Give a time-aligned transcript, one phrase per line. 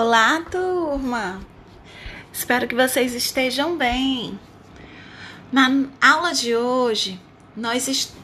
[0.00, 1.40] Olá, turma!
[2.32, 4.38] Espero que vocês estejam bem.
[5.50, 7.20] Na aula de hoje,
[7.56, 8.14] nós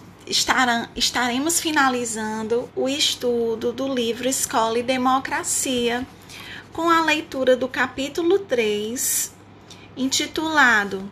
[0.95, 6.07] estaremos finalizando o estudo do livro Escola e Democracia,
[6.73, 9.33] com a leitura do capítulo 3,
[9.97, 11.11] intitulado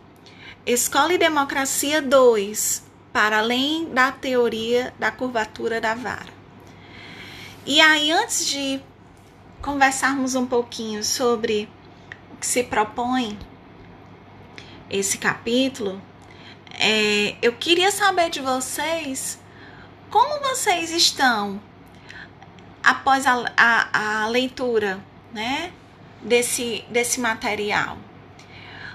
[0.65, 6.31] Escola e Democracia 2 Para além da teoria da curvatura da vara.
[7.65, 8.81] E aí, antes de
[9.63, 11.69] conversarmos um pouquinho sobre
[12.33, 13.39] o que se propõe
[14.89, 16.01] esse capítulo,
[16.77, 19.39] é, eu queria saber de vocês
[20.09, 21.61] como vocês estão
[22.83, 24.99] após a, a, a leitura
[25.31, 25.71] né,
[26.21, 27.97] desse, desse material.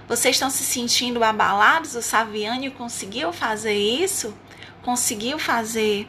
[0.06, 1.94] Vocês estão se sentindo abalados?
[1.94, 4.36] O Saviani conseguiu fazer isso?
[4.82, 6.06] Conseguiu fazer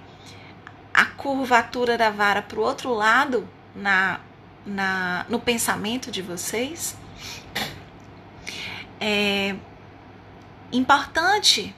[0.94, 4.20] a curvatura da vara para o outro lado na
[4.66, 6.96] na, no pensamento de vocês.
[9.02, 9.56] É
[10.72, 11.74] importante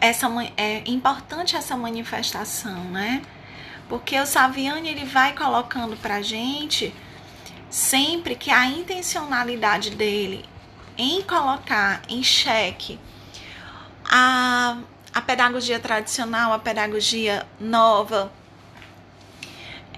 [0.00, 3.22] essa é importante essa manifestação, né?
[3.88, 6.94] Porque o Saviani ele vai colocando pra gente
[7.70, 10.44] sempre que a intencionalidade dele
[10.96, 12.98] em colocar em xeque
[14.04, 14.78] a,
[15.14, 18.32] a pedagogia tradicional, a pedagogia nova,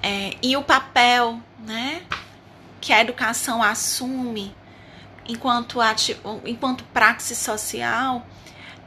[0.03, 2.03] é, e o papel né,
[2.81, 4.55] que a educação assume
[5.27, 5.79] enquanto,
[6.45, 8.27] enquanto praxe social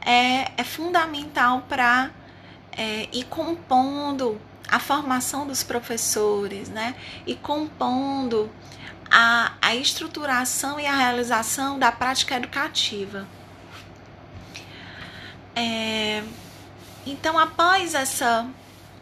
[0.04, 2.10] é, é fundamental para
[2.72, 6.94] é, ir compondo a formação dos professores, né?
[7.26, 8.50] E compondo
[9.10, 13.26] a, a estruturação e a realização da prática educativa.
[15.54, 16.24] É,
[17.06, 18.46] então, após essa,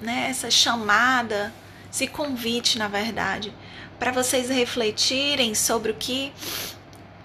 [0.01, 1.53] né, essa chamada
[1.93, 3.53] esse convite, na verdade,
[4.03, 6.33] para vocês refletirem sobre o que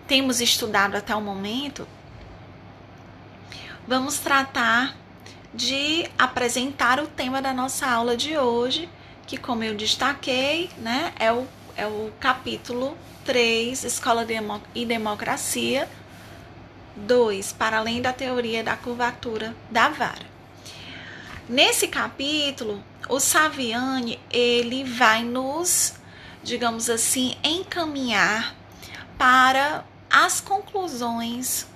[0.08, 1.88] temos estudado até o momento,
[3.88, 4.95] vamos tratar
[5.52, 8.87] de apresentar o tema da nossa aula de hoje,
[9.26, 12.95] que, como eu destaquei, né, é o, é o capítulo
[13.26, 14.23] 3, Escola
[14.76, 15.89] e Democracia,
[16.95, 20.27] 2, para além da teoria da curvatura da vara.
[21.49, 25.96] Nesse capítulo, o Saviani ele vai nos,
[26.47, 28.55] digamos assim, encaminhar
[29.17, 31.67] para as conclusões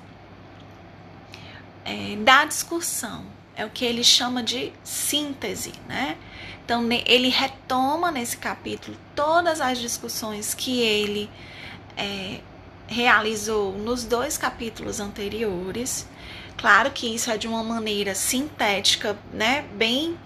[1.84, 3.26] é, da discussão.
[3.54, 6.18] É o que ele chama de síntese, né?
[6.64, 11.30] Então, ele retoma nesse capítulo todas as discussões que ele
[11.98, 12.40] é,
[12.88, 16.08] realizou nos dois capítulos anteriores.
[16.58, 19.66] Claro que isso é de uma maneira sintética, né?
[19.74, 20.18] Bem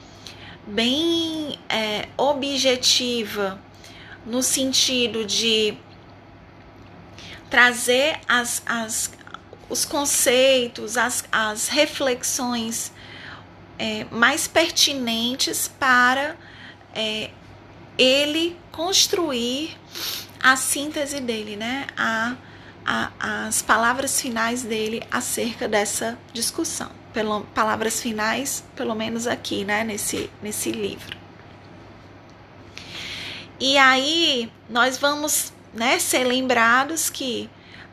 [0.68, 3.60] bem é, objetiva,
[4.26, 5.78] no sentido de
[7.50, 9.12] trazer as, as,
[9.70, 12.92] os conceitos, as, as reflexões
[13.78, 16.36] é, mais pertinentes para
[16.94, 17.30] é,
[17.98, 19.78] ele construir
[20.42, 21.88] a síntese dele, né?
[21.98, 22.36] A,
[22.86, 29.86] a, as palavras finais dele acerca dessa discussão pelo, palavras finais, pelo menos aqui, né,
[29.86, 31.25] nesse, nesse livro.
[33.60, 37.50] E aí nós vamos né, ser lembrados que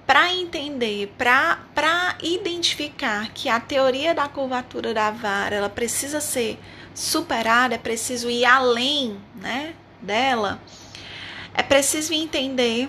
[0.07, 6.59] para entender, para identificar que a teoria da curvatura da vara ela precisa ser
[6.95, 10.61] superada, é preciso ir além né, dela,
[11.55, 12.89] é preciso entender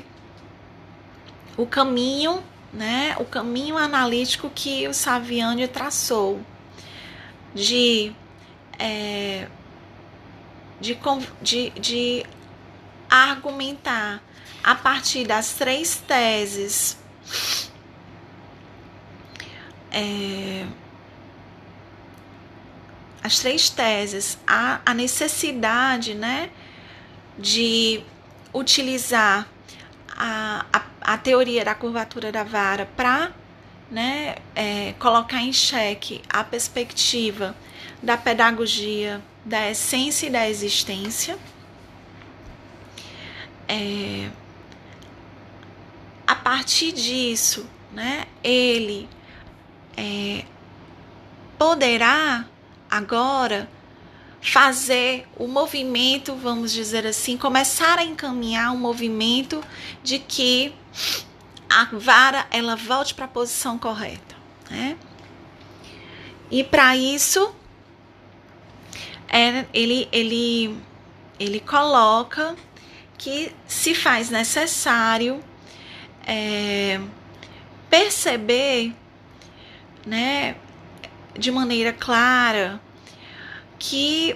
[1.55, 6.41] o caminho né, o caminho analítico que o Saviani traçou
[7.53, 8.11] de,
[8.79, 9.47] é,
[10.81, 10.97] de,
[11.41, 12.25] de, de
[13.15, 14.21] argumentar
[14.63, 16.97] a partir das três teses
[19.91, 20.65] é,
[23.23, 26.49] as três teses, a, a necessidade né,
[27.37, 28.03] de
[28.53, 29.47] utilizar
[30.17, 33.31] a, a a teoria da curvatura da vara para
[33.91, 37.55] né, é, colocar em xeque a perspectiva
[38.01, 41.37] da pedagogia da essência e da existência.
[43.75, 44.29] É,
[46.27, 49.09] a partir disso, né, ele
[49.97, 50.45] é,
[51.57, 52.45] poderá
[52.87, 53.67] agora
[54.39, 59.63] fazer o movimento, vamos dizer assim, começar a encaminhar um movimento
[60.03, 60.75] de que
[61.67, 64.35] a vara ela volte para a posição correta,
[64.69, 64.95] né?
[66.51, 67.55] E para isso
[69.27, 70.77] é, ele ele
[71.39, 72.55] ele coloca
[73.23, 75.41] que se faz necessário
[76.27, 76.99] é,
[77.89, 78.93] perceber,
[80.05, 80.57] né,
[81.33, 82.81] de maneira clara
[83.79, 84.35] que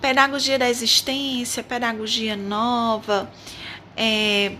[0.00, 3.30] pedagogia da existência, pedagogia nova,
[3.96, 4.56] é,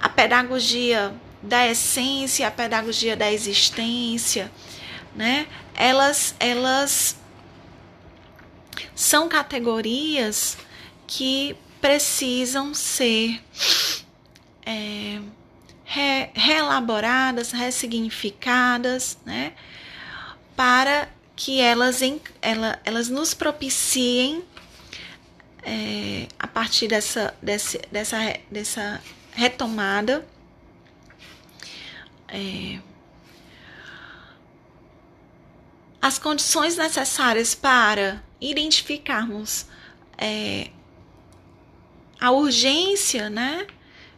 [0.00, 4.50] a pedagogia da essência, a pedagogia da existência,
[5.14, 5.46] né?
[5.74, 7.18] Elas, elas
[8.94, 10.56] são categorias
[11.06, 13.40] que precisam ser
[14.64, 15.20] é,
[15.84, 19.52] re, reelaboradas, ressignificadas, né?
[20.56, 22.00] Para que elas,
[22.40, 24.44] ela, elas nos propiciem
[25.62, 28.16] é, a partir dessa, dessa, dessa,
[28.50, 30.26] dessa retomada.
[32.28, 32.78] É,
[36.00, 39.66] as condições necessárias para identificarmos
[40.18, 40.70] é,
[42.20, 43.66] a urgência né,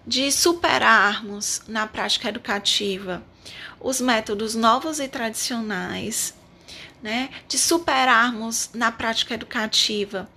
[0.07, 3.23] de superarmos na prática educativa
[3.81, 6.35] os métodos novos e tradicionais,
[7.03, 10.31] né, de superarmos na prática educativa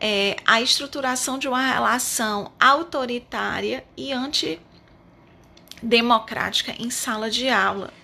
[0.00, 7.94] é, a estruturação de uma relação autoritária e antidemocrática em sala de aula.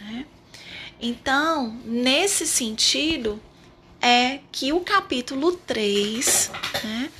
[0.00, 0.26] Né?
[1.00, 3.40] Então, nesse sentido,
[4.00, 6.50] é que o capítulo 3
[6.84, 7.10] né,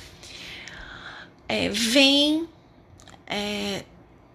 [1.47, 2.47] é, vem
[3.27, 3.83] é,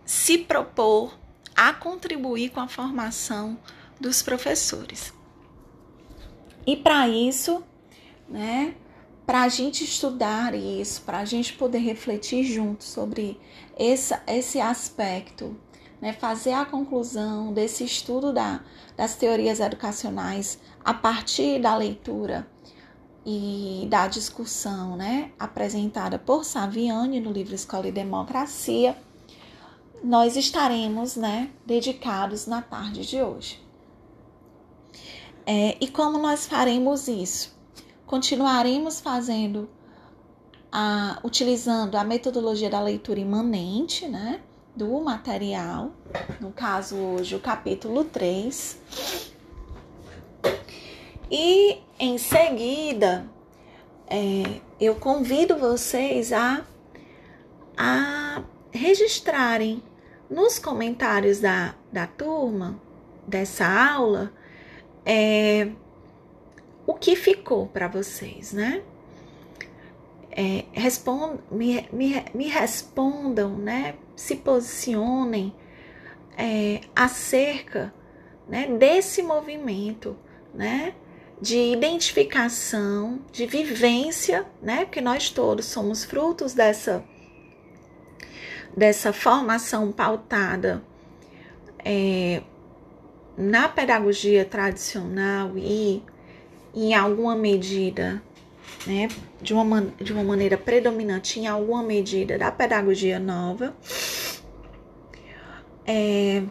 [0.04, 1.18] se propor
[1.54, 3.58] a contribuir com a formação
[4.00, 5.12] dos professores.
[6.66, 7.62] E para isso,
[8.28, 8.74] né,
[9.26, 13.40] para a gente estudar isso, para a gente poder refletir junto sobre
[13.78, 15.56] esse, esse aspecto,
[16.04, 18.60] né, fazer a conclusão desse estudo da,
[18.96, 22.46] das teorias educacionais a partir da leitura
[23.24, 28.96] e da discussão né, apresentada por Saviani no livro Escola e Democracia,
[30.02, 33.64] nós estaremos né, dedicados na tarde de hoje.
[35.46, 37.54] É, e como nós faremos isso?
[38.06, 39.68] continuaremos fazendo
[40.70, 44.40] a, utilizando a metodologia da leitura imanente, né?
[44.76, 45.92] Do material,
[46.40, 48.76] no caso hoje o capítulo 3.
[51.30, 53.24] E em seguida,
[54.08, 56.66] é, eu convido vocês a,
[57.76, 58.42] a
[58.72, 59.80] registrarem
[60.28, 62.80] nos comentários da, da turma,
[63.26, 64.32] dessa aula,
[65.06, 65.70] é,
[66.84, 68.82] o que ficou para vocês, né?
[70.36, 73.94] É, respond, me, me, me, respondam, né?
[74.16, 75.54] Se posicionem
[76.36, 77.94] é, acerca
[78.48, 80.16] né, desse movimento,
[80.52, 80.94] né?
[81.40, 84.84] De identificação, de vivência, né?
[84.84, 87.04] Porque nós todos somos frutos dessa,
[88.76, 90.82] dessa formação pautada
[91.84, 92.42] é,
[93.36, 96.02] na pedagogia tradicional e
[96.74, 98.20] em alguma medida,
[98.86, 99.08] né,
[99.40, 103.74] de uma, de uma maneira predominante, em alguma medida, da pedagogia nova.
[105.86, 106.42] É,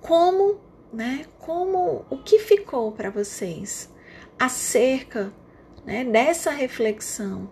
[0.00, 0.60] como,
[0.92, 3.90] né, como o que ficou para vocês
[4.38, 5.32] acerca
[5.84, 7.48] né, dessa reflexão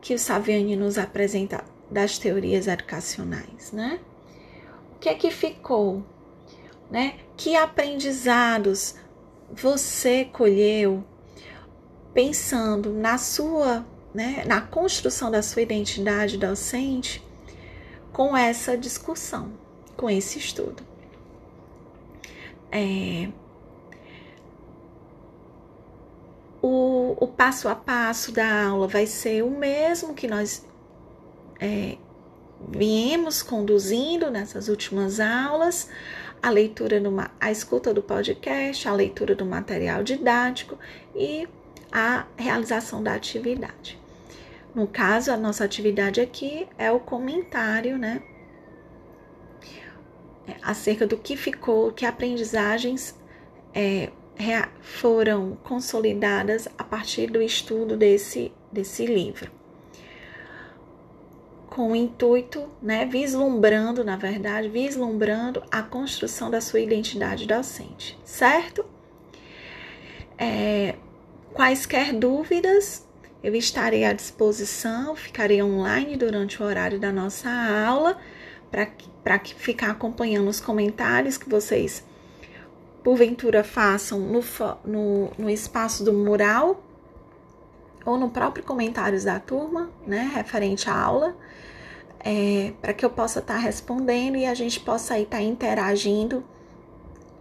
[0.00, 3.98] que o Saviani nos apresenta das teorias educacionais, né?
[4.94, 6.04] O que é que ficou,
[6.90, 7.18] né?
[7.36, 8.94] Que aprendizados
[9.50, 11.04] você colheu
[12.12, 17.22] pensando na sua, né, na construção da sua identidade docente
[18.12, 19.52] com essa discussão,
[19.96, 20.82] com esse estudo.
[22.70, 23.28] É,
[26.60, 30.66] o, o, passo a passo da aula vai ser o mesmo que nós
[31.60, 31.96] é,
[32.68, 35.88] viemos conduzindo nessas últimas aulas,
[36.42, 40.78] a leitura do, a escuta do podcast, a leitura do material didático
[41.14, 41.48] e
[41.90, 43.98] a realização da atividade.
[44.74, 48.22] No caso, a nossa atividade aqui é o comentário, né?
[50.46, 53.14] É, acerca do que ficou, que aprendizagens
[53.74, 54.10] é,
[54.80, 59.58] foram consolidadas a partir do estudo desse, desse livro
[61.78, 68.84] com o intuito, né, vislumbrando, na verdade, vislumbrando a construção da sua identidade docente, certo?
[70.36, 70.96] É,
[71.58, 73.04] Quaisquer dúvidas,
[73.42, 78.16] eu estarei à disposição, ficarei online durante o horário da nossa aula
[78.70, 82.04] para ficar acompanhando os comentários que vocês
[83.02, 84.40] porventura façam no,
[84.84, 86.80] no, no espaço do mural
[88.06, 91.36] ou no próprio comentários da turma, né, referente à aula,
[92.20, 96.44] é, para que eu possa estar tá respondendo e a gente possa estar tá interagindo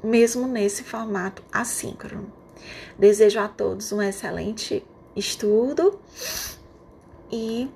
[0.04, 2.47] mesmo nesse formato assíncrono.
[2.98, 4.86] Desejo a todos um excelente
[5.16, 6.00] estudo
[7.32, 7.70] e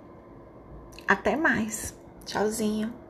[1.08, 1.96] até mais.
[2.26, 3.01] Tchauzinho.